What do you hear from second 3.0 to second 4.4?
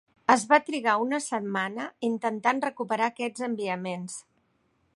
aquests enviaments.